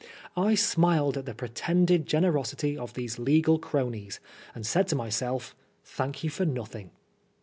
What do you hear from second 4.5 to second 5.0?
and said to